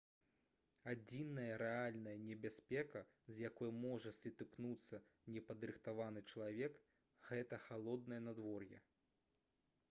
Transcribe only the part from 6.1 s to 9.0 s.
чалавек гэта халоднае надвор'е